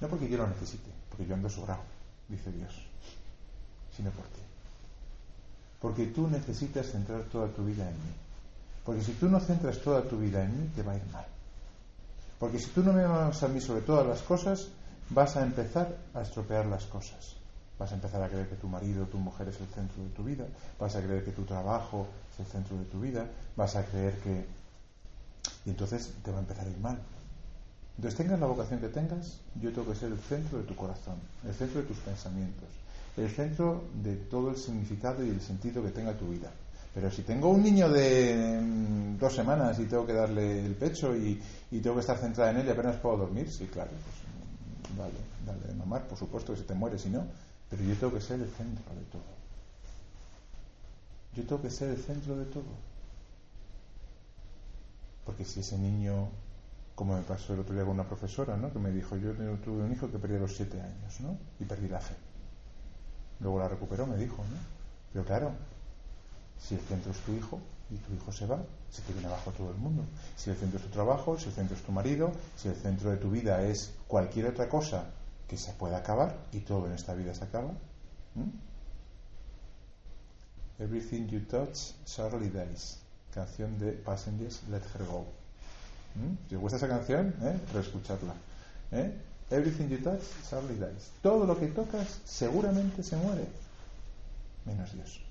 No 0.00 0.08
porque 0.08 0.28
yo 0.28 0.36
lo 0.36 0.48
necesite, 0.48 0.90
porque 1.08 1.26
yo 1.26 1.34
ando 1.34 1.48
sobrado, 1.48 1.82
dice 2.28 2.50
Dios, 2.50 2.74
sino 3.96 4.10
por 4.10 4.24
ti. 4.26 4.40
Porque 5.80 6.06
tú 6.06 6.28
necesitas 6.28 6.86
centrar 6.86 7.22
toda 7.24 7.48
tu 7.48 7.64
vida 7.64 7.88
en 7.88 7.94
mí. 7.94 8.27
Porque 8.88 9.02
si 9.02 9.12
tú 9.12 9.28
no 9.28 9.38
centras 9.38 9.78
toda 9.80 10.00
tu 10.00 10.16
vida 10.16 10.42
en 10.42 10.62
mí, 10.62 10.70
te 10.74 10.82
va 10.82 10.92
a 10.92 10.96
ir 10.96 11.04
mal. 11.12 11.26
Porque 12.38 12.58
si 12.58 12.70
tú 12.70 12.82
no 12.82 12.94
me 12.94 13.04
amas 13.04 13.42
a 13.42 13.48
mí 13.48 13.60
sobre 13.60 13.82
todas 13.82 14.06
las 14.06 14.22
cosas, 14.22 14.68
vas 15.10 15.36
a 15.36 15.42
empezar 15.42 15.94
a 16.14 16.22
estropear 16.22 16.64
las 16.64 16.86
cosas. 16.86 17.36
Vas 17.78 17.92
a 17.92 17.96
empezar 17.96 18.22
a 18.22 18.30
creer 18.30 18.48
que 18.48 18.56
tu 18.56 18.66
marido, 18.66 19.04
tu 19.04 19.18
mujer 19.18 19.48
es 19.48 19.60
el 19.60 19.66
centro 19.66 20.02
de 20.02 20.08
tu 20.08 20.24
vida, 20.24 20.46
vas 20.80 20.96
a 20.96 21.02
creer 21.02 21.22
que 21.22 21.32
tu 21.32 21.44
trabajo 21.44 22.06
es 22.32 22.40
el 22.40 22.46
centro 22.46 22.78
de 22.78 22.86
tu 22.86 23.02
vida, 23.02 23.26
vas 23.54 23.76
a 23.76 23.84
creer 23.84 24.14
que... 24.20 24.46
Y 25.66 25.68
entonces 25.68 26.14
te 26.24 26.30
va 26.30 26.38
a 26.38 26.40
empezar 26.40 26.66
a 26.66 26.70
ir 26.70 26.78
mal. 26.78 26.98
Entonces 27.98 28.16
tengas 28.16 28.40
la 28.40 28.46
vocación 28.46 28.80
que 28.80 28.88
tengas, 28.88 29.38
yo 29.60 29.70
tengo 29.70 29.92
que 29.92 29.98
ser 29.98 30.12
el 30.12 30.18
centro 30.18 30.60
de 30.60 30.64
tu 30.64 30.74
corazón, 30.74 31.16
el 31.46 31.52
centro 31.52 31.82
de 31.82 31.88
tus 31.88 31.98
pensamientos, 31.98 32.70
el 33.18 33.28
centro 33.28 33.84
de 34.02 34.16
todo 34.16 34.48
el 34.48 34.56
significado 34.56 35.22
y 35.22 35.28
el 35.28 35.42
sentido 35.42 35.82
que 35.82 35.90
tenga 35.90 36.14
tu 36.14 36.30
vida. 36.30 36.50
Pero 36.98 37.12
si 37.12 37.22
tengo 37.22 37.50
un 37.50 37.62
niño 37.62 37.88
de 37.88 38.60
mm, 38.60 39.18
dos 39.18 39.32
semanas 39.32 39.78
y 39.78 39.84
tengo 39.84 40.04
que 40.04 40.14
darle 40.14 40.66
el 40.66 40.74
pecho 40.74 41.14
y, 41.14 41.40
tengo 41.70 41.94
que 41.94 42.00
estar 42.00 42.18
centrada 42.18 42.50
en 42.50 42.56
él 42.56 42.66
y 42.66 42.70
apenas 42.70 42.96
puedo 42.96 43.18
dormir, 43.18 43.48
sí, 43.48 43.68
claro, 43.68 43.92
pues 43.92 44.96
mm, 44.96 44.98
vale, 44.98 45.14
dale 45.46 45.64
de 45.72 45.74
mamar, 45.74 46.08
por 46.08 46.18
supuesto 46.18 46.52
que 46.52 46.58
se 46.58 46.64
te 46.64 46.74
muere 46.74 46.98
si 46.98 47.08
no, 47.08 47.24
pero 47.70 47.84
yo 47.84 47.94
tengo 47.94 48.14
que 48.14 48.20
ser 48.20 48.40
el 48.40 48.48
centro 48.48 48.92
de 48.96 49.04
todo. 49.12 49.22
Yo 51.36 51.44
tengo 51.44 51.62
que 51.62 51.70
ser 51.70 51.90
el 51.90 51.98
centro 51.98 52.36
de 52.36 52.46
todo. 52.46 52.74
Porque 55.24 55.44
si 55.44 55.60
ese 55.60 55.78
niño 55.78 56.26
como 56.96 57.14
me 57.14 57.22
pasó 57.22 57.54
el 57.54 57.60
otro 57.60 57.76
día 57.76 57.84
con 57.84 57.92
una 57.92 58.08
profesora, 58.08 58.56
¿no? 58.56 58.72
Que 58.72 58.80
me 58.80 58.90
dijo, 58.90 59.16
yo 59.16 59.32
tuve 59.34 59.84
un 59.84 59.92
hijo 59.92 60.10
que 60.10 60.18
perdió 60.18 60.40
los 60.40 60.56
siete 60.56 60.80
años, 60.80 61.20
¿no? 61.20 61.38
Y 61.60 61.64
perdí 61.64 61.86
la 61.86 62.00
fe. 62.00 62.16
Luego 63.38 63.60
la 63.60 63.68
recuperó, 63.68 64.04
me 64.04 64.16
dijo, 64.16 64.38
¿no? 64.38 64.58
Pero 65.12 65.24
claro, 65.24 65.52
si 66.60 66.74
el 66.74 66.80
centro 66.80 67.12
es 67.12 67.18
tu 67.18 67.32
hijo 67.32 67.60
y 67.90 67.96
tu 67.96 68.14
hijo 68.14 68.32
se 68.32 68.46
va, 68.46 68.62
se 68.90 69.02
te 69.02 69.12
viene 69.12 69.28
abajo 69.28 69.50
todo 69.52 69.70
el 69.70 69.76
mundo. 69.76 70.04
Si 70.36 70.50
el 70.50 70.56
centro 70.56 70.78
es 70.78 70.84
tu 70.84 70.90
trabajo, 70.90 71.38
si 71.38 71.46
el 71.46 71.52
centro 71.52 71.76
es 71.76 71.82
tu 71.82 71.92
marido, 71.92 72.32
si 72.56 72.68
el 72.68 72.74
centro 72.74 73.10
de 73.10 73.16
tu 73.16 73.30
vida 73.30 73.62
es 73.62 73.92
cualquier 74.06 74.46
otra 74.46 74.68
cosa 74.68 75.04
que 75.46 75.56
se 75.56 75.72
pueda 75.72 75.98
acabar, 75.98 76.36
y 76.52 76.60
todo 76.60 76.86
en 76.86 76.92
esta 76.92 77.14
vida 77.14 77.34
se 77.34 77.44
acaba. 77.44 77.72
Everything 80.78 81.26
you 81.28 81.40
touch 81.40 81.92
surely 82.06 82.48
dies. 82.48 82.98
Canción 83.34 83.78
de 83.78 83.92
Passengers, 83.92 84.62
Let 84.70 84.82
Her 84.94 85.06
Go. 85.06 85.26
Si 86.48 86.54
os 86.54 86.60
gusta 86.60 86.76
esa 86.76 86.88
canción, 86.88 87.34
¿eh? 87.42 87.58
reescucharla. 87.72 88.34
¿eh? 88.92 89.12
Everything 89.50 89.88
you 89.88 89.98
touch 89.98 90.22
surely 90.48 90.74
dies. 90.74 91.10
Todo 91.22 91.46
lo 91.46 91.58
que 91.58 91.68
tocas 91.68 92.20
seguramente 92.24 93.02
se 93.02 93.16
muere, 93.16 93.46
menos 94.66 94.92
Dios. 94.92 95.27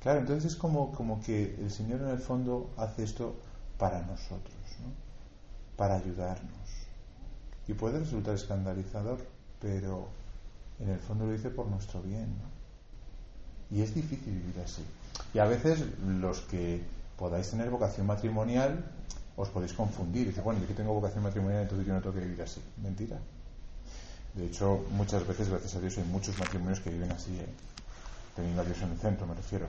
Claro, 0.00 0.20
entonces 0.20 0.52
es 0.52 0.56
como, 0.56 0.92
como 0.92 1.20
que 1.20 1.56
el 1.58 1.70
Señor 1.70 2.00
en 2.02 2.08
el 2.08 2.18
fondo 2.18 2.70
hace 2.76 3.02
esto 3.02 3.34
para 3.78 4.00
nosotros, 4.02 4.54
¿no? 4.80 4.92
para 5.76 5.96
ayudarnos. 5.96 6.68
Y 7.66 7.74
puede 7.74 7.98
resultar 7.98 8.34
escandalizador, 8.34 9.18
pero 9.60 10.08
en 10.78 10.90
el 10.90 10.98
fondo 10.98 11.26
lo 11.26 11.32
dice 11.32 11.50
por 11.50 11.66
nuestro 11.66 12.00
bien. 12.00 12.28
¿no? 12.28 13.76
Y 13.76 13.82
es 13.82 13.94
difícil 13.94 14.34
vivir 14.34 14.60
así. 14.64 14.82
Y 15.34 15.38
a 15.38 15.44
veces 15.44 15.84
los 16.06 16.40
que 16.42 16.80
podáis 17.18 17.50
tener 17.50 17.68
vocación 17.68 18.06
matrimonial 18.06 18.84
os 19.36 19.48
podéis 19.48 19.72
confundir. 19.72 20.26
Decir, 20.26 20.42
bueno, 20.42 20.60
yo 20.60 20.66
que 20.66 20.74
tengo 20.74 20.94
vocación 20.94 21.22
matrimonial, 21.22 21.62
entonces 21.62 21.86
yo 21.86 21.92
no 21.92 22.00
tengo 22.00 22.14
que 22.14 22.20
vivir 22.20 22.42
así. 22.42 22.62
Mentira. 22.82 23.18
De 24.34 24.46
hecho, 24.46 24.84
muchas 24.92 25.26
veces, 25.26 25.48
gracias 25.48 25.74
a 25.74 25.80
Dios, 25.80 25.98
hay 25.98 26.04
muchos 26.04 26.38
matrimonios 26.38 26.80
que 26.80 26.90
viven 26.90 27.10
así, 27.10 27.36
¿eh? 27.38 27.48
teniendo 28.36 28.62
a 28.62 28.64
Dios 28.64 28.80
en 28.82 28.90
el 28.92 28.98
centro, 28.98 29.26
me 29.26 29.34
refiero. 29.34 29.66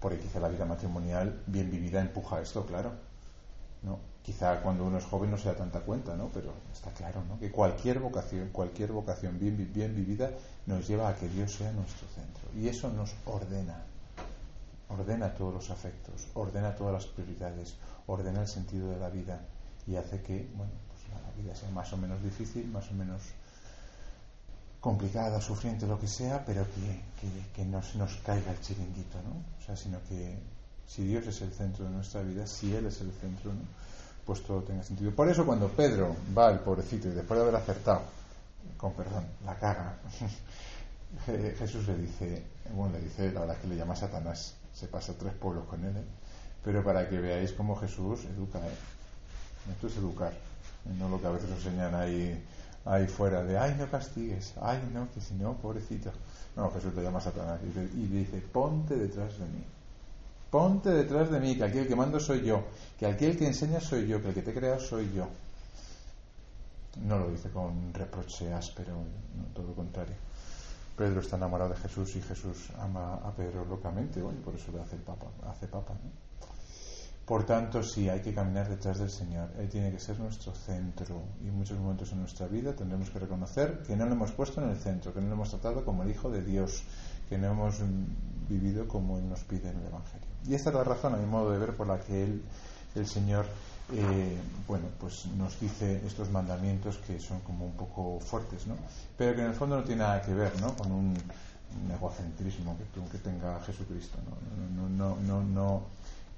Porque 0.00 0.18
quizá 0.18 0.40
la 0.40 0.48
vida 0.48 0.64
matrimonial 0.64 1.42
bien 1.46 1.70
vivida 1.70 2.00
empuja 2.00 2.40
esto, 2.40 2.66
claro. 2.66 2.92
¿no? 3.82 3.98
Quizá 4.22 4.60
cuando 4.60 4.84
uno 4.84 4.98
es 4.98 5.04
joven 5.04 5.30
no 5.30 5.38
se 5.38 5.48
da 5.48 5.56
tanta 5.56 5.80
cuenta, 5.80 6.16
¿no? 6.16 6.28
Pero 6.34 6.52
está 6.72 6.90
claro, 6.90 7.22
¿no? 7.28 7.38
Que 7.38 7.50
cualquier 7.50 8.00
vocación, 8.00 8.48
cualquier 8.52 8.92
vocación 8.92 9.38
bien, 9.38 9.70
bien 9.72 9.94
vivida 9.94 10.30
nos 10.66 10.86
lleva 10.88 11.08
a 11.08 11.14
que 11.14 11.28
Dios 11.28 11.52
sea 11.52 11.70
nuestro 11.72 12.08
centro. 12.08 12.42
Y 12.54 12.68
eso 12.68 12.90
nos 12.90 13.14
ordena. 13.24 13.84
Ordena 14.88 15.34
todos 15.34 15.54
los 15.54 15.70
afectos, 15.70 16.28
ordena 16.34 16.74
todas 16.74 16.94
las 16.94 17.06
prioridades, 17.06 17.76
ordena 18.06 18.42
el 18.42 18.48
sentido 18.48 18.90
de 18.90 18.98
la 18.98 19.10
vida 19.10 19.40
y 19.86 19.96
hace 19.96 20.22
que, 20.22 20.48
bueno, 20.54 20.72
pues 20.88 21.02
la 21.12 21.42
vida 21.42 21.54
sea 21.54 21.70
más 21.70 21.92
o 21.92 21.96
menos 21.96 22.22
difícil, 22.22 22.68
más 22.68 22.90
o 22.90 22.94
menos 22.94 23.22
complicada, 24.86 25.40
sufriente, 25.40 25.84
lo 25.84 25.98
que 25.98 26.06
sea, 26.06 26.44
pero 26.46 26.64
que, 26.64 27.02
que, 27.52 27.64
no 27.64 27.82
se 27.82 27.98
nos 27.98 28.14
caiga 28.24 28.52
el 28.52 28.60
chiringuito, 28.60 29.18
¿no? 29.26 29.34
O 29.60 29.66
sea, 29.66 29.74
sino 29.74 29.98
que 30.08 30.38
si 30.86 31.02
Dios 31.02 31.26
es 31.26 31.40
el 31.42 31.50
centro 31.50 31.86
de 31.86 31.90
nuestra 31.90 32.22
vida, 32.22 32.46
si 32.46 32.72
Él 32.72 32.86
es 32.86 33.00
el 33.00 33.10
centro, 33.10 33.52
¿no? 33.52 33.62
pues 34.24 34.44
todo 34.44 34.62
tenga 34.62 34.84
sentido. 34.84 35.10
Por 35.10 35.28
eso 35.28 35.44
cuando 35.44 35.66
Pedro 35.70 36.14
va, 36.38 36.52
el 36.52 36.60
pobrecito, 36.60 37.08
y 37.08 37.10
después 37.10 37.36
de 37.36 37.42
haber 37.42 37.56
acertado, 37.56 38.02
con 38.76 38.92
perdón, 38.92 39.24
la 39.44 39.56
caga, 39.56 39.98
Jesús 41.26 41.88
le 41.88 41.96
dice, 41.96 42.44
bueno, 42.72 42.92
le 42.92 43.00
dice, 43.00 43.32
la 43.32 43.40
verdad 43.40 43.56
que 43.56 43.66
le 43.66 43.76
llama 43.76 43.96
Satanás, 43.96 44.54
se 44.72 44.86
pasa 44.86 45.14
tres 45.18 45.34
pueblos 45.34 45.64
con 45.64 45.84
él, 45.84 45.96
¿eh? 45.96 46.04
pero 46.62 46.84
para 46.84 47.08
que 47.08 47.18
veáis 47.18 47.50
cómo 47.54 47.74
Jesús 47.74 48.24
educa, 48.26 48.60
¿eh? 48.60 49.72
esto 49.72 49.88
es 49.88 49.96
educar, 49.96 50.32
no 50.96 51.08
lo 51.08 51.20
que 51.20 51.26
a 51.26 51.30
veces 51.30 51.50
enseñan 51.50 51.92
ahí, 51.96 52.40
ahí 52.86 53.06
fuera 53.06 53.42
de, 53.42 53.58
ay, 53.58 53.76
no 53.78 53.90
castigues, 53.90 54.54
ay, 54.60 54.80
no, 54.92 55.10
que 55.12 55.20
si 55.20 55.34
no, 55.34 55.54
pobrecito. 55.54 56.10
No, 56.56 56.70
Jesús 56.70 56.94
le 56.94 57.02
llama 57.02 57.18
a 57.18 57.22
Satanás 57.22 57.60
y 57.62 58.06
dice, 58.06 58.40
ponte 58.40 58.96
detrás 58.96 59.38
de 59.38 59.44
mí 59.44 59.64
Ponte 60.50 60.90
detrás 60.90 61.30
de 61.30 61.40
mí, 61.40 61.56
que 61.56 61.64
aquel 61.64 61.88
que 61.88 61.96
mando 61.96 62.20
soy 62.20 62.42
yo, 62.42 62.64
que 62.98 63.06
aquel 63.06 63.36
que 63.36 63.46
enseña 63.46 63.80
soy 63.80 64.06
yo, 64.06 64.22
que 64.22 64.28
el 64.28 64.34
que 64.34 64.42
te 64.42 64.54
crea 64.54 64.78
soy 64.78 65.12
yo. 65.12 65.28
No 67.02 67.18
lo 67.18 67.30
dice 67.30 67.50
con 67.50 67.92
reproche 67.92 68.52
áspero, 68.52 68.94
todo 69.52 69.66
lo 69.66 69.74
contrario. 69.74 70.14
Pedro 70.96 71.20
está 71.20 71.36
enamorado 71.36 71.70
de 71.70 71.76
Jesús 71.76 72.16
y 72.16 72.22
Jesús 72.22 72.70
ama 72.78 73.16
a 73.16 73.32
Pedro 73.32 73.64
locamente, 73.66 74.22
bueno, 74.22 74.40
por 74.40 74.54
eso 74.54 74.72
le 74.72 74.80
hace 74.80 74.96
papa. 74.96 75.26
Hace 75.46 75.66
papa 75.66 75.94
Por 77.26 77.44
tanto, 77.44 77.82
sí, 77.82 78.08
hay 78.08 78.20
que 78.20 78.32
caminar 78.32 78.68
detrás 78.68 78.98
del 79.00 79.10
Señor. 79.10 79.50
Él 79.58 79.68
tiene 79.68 79.90
que 79.90 79.98
ser 79.98 80.18
nuestro 80.20 80.54
centro. 80.54 81.22
Y 81.44 81.48
en 81.48 81.56
muchos 81.56 81.76
momentos 81.76 82.12
en 82.12 82.20
nuestra 82.20 82.46
vida 82.46 82.72
tendremos 82.74 83.10
que 83.10 83.18
reconocer 83.18 83.82
que 83.82 83.96
no 83.96 84.06
lo 84.06 84.12
hemos 84.12 84.30
puesto 84.30 84.62
en 84.62 84.70
el 84.70 84.76
centro, 84.76 85.12
que 85.12 85.20
no 85.20 85.26
lo 85.28 85.34
hemos 85.34 85.50
tratado 85.50 85.84
como 85.84 86.04
el 86.04 86.10
Hijo 86.10 86.30
de 86.30 86.42
Dios, 86.42 86.84
que 87.28 87.36
no 87.36 87.48
hemos 87.48 87.80
vivido 88.48 88.86
como 88.86 89.18
Él 89.18 89.28
nos 89.28 89.40
pide 89.40 89.70
en 89.70 89.78
el 89.78 89.86
Evangelio. 89.86 90.26
Y 90.46 90.54
esta 90.54 90.70
es 90.70 90.76
la 90.76 90.84
razón, 90.84 91.14
a 91.14 91.16
mi 91.16 91.26
modo 91.26 91.50
de 91.50 91.58
ver, 91.58 91.74
por 91.74 91.88
la 91.88 91.98
que 91.98 92.22
él, 92.22 92.42
el 92.94 93.06
Señor 93.06 93.46
eh, 93.92 94.36
bueno, 94.66 94.86
pues 94.98 95.26
nos 95.26 95.60
dice 95.60 96.04
estos 96.04 96.30
mandamientos 96.30 96.98
que 96.98 97.20
son 97.20 97.40
como 97.40 97.66
un 97.66 97.72
poco 97.72 98.18
fuertes, 98.18 98.66
¿no? 98.66 98.74
Pero 99.16 99.34
que 99.34 99.42
en 99.42 99.48
el 99.48 99.54
fondo 99.54 99.76
no 99.76 99.84
tiene 99.84 100.02
nada 100.02 100.22
que 100.22 100.34
ver, 100.34 100.60
¿no? 100.60 100.76
Con 100.76 100.90
un, 100.90 101.16
egocentrismo 101.92 102.76
que, 102.78 102.84
que 103.10 103.18
tenga 103.18 103.60
Jesucristo, 103.60 104.18
¿no? 104.24 104.88
No, 104.88 104.88
no, 104.88 105.16
no, 105.20 105.42
no, 105.42 105.82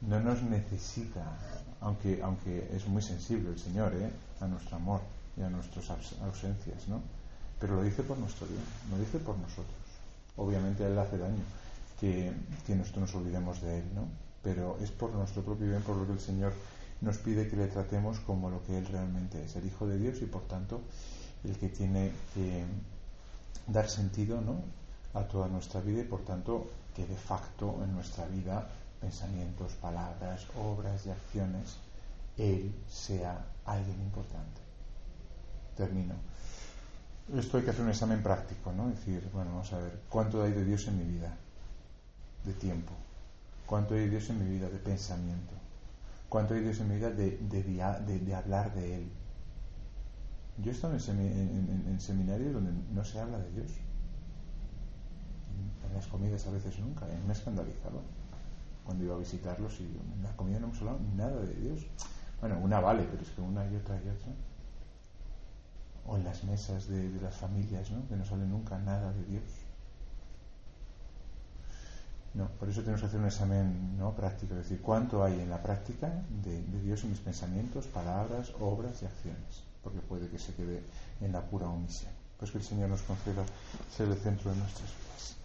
nos 0.01 0.43
necesita, 0.43 1.25
aunque, 1.81 2.21
aunque 2.23 2.71
es 2.75 2.87
muy 2.87 3.03
sensible 3.03 3.51
el 3.51 3.59
Señor, 3.59 3.93
¿eh? 3.95 4.11
A 4.41 4.47
nuestro 4.47 4.77
amor 4.77 5.01
y 5.37 5.43
a 5.43 5.51
nuestras 5.51 5.91
ausencias, 5.91 6.89
¿no? 6.89 7.01
Pero 7.61 7.77
lo 7.77 7.83
dice 7.83 8.03
por 8.03 8.19
nuestro 8.19 8.47
bien, 8.47 8.63
lo 8.91 8.99
dice 8.99 9.19
por 9.19 9.37
nosotros. 9.39 9.77
Obviamente 10.37 10.85
a 10.85 10.89
Él 10.89 10.99
hace 10.99 11.19
daño, 11.19 11.43
que, 12.01 12.33
que 12.67 12.77
nosotros 12.77 13.03
nos 13.03 13.15
olvidemos 13.17 13.61
de 13.61 13.79
Él, 13.79 13.85
¿no? 13.95 14.03
Pero 14.43 14.79
es 14.81 14.91
por 14.91 15.11
nuestro 15.13 15.43
propio 15.43 15.67
bien 15.67 15.83
por 15.83 15.97
lo 15.97 16.07
que 16.07 16.13
el 16.13 16.21
Señor 16.21 16.53
nos 17.01 17.19
pide 17.19 17.49
que 17.49 17.57
le 17.57 17.67
tratemos 17.67 18.21
como 18.21 18.51
lo 18.51 18.63
que 18.65 18.79
Él 18.79 18.87
realmente 18.87 19.45
es, 19.45 19.57
el 19.57 19.67
Hijo 19.67 19.87
de 19.87 19.99
Dios 19.99 20.21
y 20.23 20.27
por 20.27 20.43
tanto 20.43 20.81
el 21.45 21.57
que 21.57 21.69
tiene 21.69 22.13
que 22.35 22.65
dar 23.67 23.89
sentido 23.89 24.41
¿no? 24.41 24.63
a 25.15 25.25
toda 25.25 25.49
nuestra 25.49 25.81
vida 25.81 26.01
y 26.01 26.05
por 26.05 26.25
tanto 26.25 26.71
que 26.95 27.07
de 27.07 27.17
facto 27.17 27.81
en 27.85 27.95
nuestra 27.95 28.27
vida, 28.27 28.69
pensamientos, 29.01 29.73
palabras, 29.75 30.47
obras 30.57 31.07
y 31.07 31.11
acciones, 31.11 31.77
Él 32.37 32.75
sea 32.89 33.45
alguien 33.65 34.01
importante. 34.01 34.61
Termino. 35.77 36.15
Esto 37.37 37.59
hay 37.59 37.65
que 37.65 37.71
hacer 37.71 37.83
un 37.83 37.91
examen 37.91 38.23
práctico, 38.23 38.73
¿no? 38.73 38.89
Es 38.91 38.99
decir, 38.99 39.29
bueno, 39.33 39.51
vamos 39.51 39.73
a 39.73 39.79
ver, 39.79 40.01
¿cuánto 40.09 40.43
hay 40.43 40.53
de 40.53 40.65
Dios 40.65 40.87
en 40.89 40.99
mi 40.99 41.05
vida? 41.05 41.37
de 42.45 42.53
tiempo? 42.55 42.93
¿Cuánto 43.67 43.95
hay 43.95 44.01
de 44.01 44.11
Dios 44.11 44.31
en 44.31 44.43
mi 44.43 44.51
vida 44.51 44.69
de 44.69 44.79
pensamiento? 44.79 45.55
¿Cuánto 46.29 46.55
hay 46.55 46.61
de 46.61 46.67
Dios 46.67 46.81
en 46.81 46.89
mi 46.89 46.97
vida 46.97 47.11
de, 47.11 47.39
de, 47.39 48.35
hablar 48.35 48.75
de 48.75 48.97
Él? 48.97 49.11
Yo 50.59 50.71
he 50.71 50.75
estado 50.75 50.95
en, 50.95 52.01
seminarios 52.01 52.53
donde 52.53 52.73
no 52.93 53.05
se 53.05 53.21
habla 53.21 53.39
de 53.39 53.51
Dios. 53.53 53.71
En 55.89 55.95
las 55.95 56.07
comidas 56.07 56.47
a 56.47 56.51
veces 56.51 56.79
nunca. 56.79 57.07
¿eh? 57.07 57.19
Me 57.27 57.33
he 57.33 57.37
escandalizado 57.37 58.03
cuando 58.89 59.05
iba 59.05 59.17
a 59.17 59.19
visitarlos 59.19 59.81
y 59.81 59.85
en 59.85 60.23
la 60.23 60.35
comida 60.35 60.59
no 60.59 60.69
hemos 60.69 60.79
hablado 60.79 60.99
nada 61.15 61.43
de 61.43 61.53
Dios. 61.57 61.87
Bueno, 62.41 62.59
una 62.59 62.81
vale, 62.81 63.03
pero 63.03 63.23
es 63.23 63.29
que 63.29 63.43
una 63.43 63.71
y 63.71 63.77
otra 63.77 63.97
y 63.97 64.09
otra. 64.09 64.33
O 66.07 66.17
en 66.17 66.25
las 66.25 66.43
mesas 66.45 66.89
de, 66.89 67.11
las 67.21 67.37
familias, 67.37 67.91
¿no? 67.91 68.09
Que 68.09 68.17
no 68.17 68.25
sale 68.25 68.47
nunca 68.47 68.79
nada 68.79 69.13
de 69.13 69.25
Dios. 69.25 69.43
No, 72.33 72.49
por 72.59 72.71
eso 72.71 72.81
tenemos 72.81 73.03
que 73.03 73.09
hacer 73.09 73.21
un 73.21 73.27
examen 73.27 73.99
¿no? 73.99 74.15
práctico, 74.15 74.55
es 74.55 74.61
decir, 74.61 74.81
cuánto 74.81 75.23
hay 75.23 75.39
en 75.39 75.51
la 75.51 75.63
práctica 75.63 76.11
de, 76.43 76.63
Dios 76.81 77.05
en 77.05 77.11
mis 77.11 77.21
pensamientos, 77.21 77.87
palabras, 77.89 78.55
obras 78.59 79.03
y 79.03 79.05
acciones, 79.05 79.65
porque 79.85 80.01
puede 80.01 80.31
que 80.31 80.39
se 80.39 80.55
quede 80.55 80.83
en 81.21 81.33
la 81.33 81.43
pura 81.43 81.69
omisión. 81.69 82.13
Pues 82.39 82.53
que 82.53 82.57
el 82.57 82.65
Señor 82.65 82.89
nos 82.89 83.03
conceda 83.03 83.45
ser 83.95 84.09
el 84.09 84.17
centro 84.17 84.51
de 84.51 84.57
nuestras 84.57 84.89
vidas. 84.89 85.38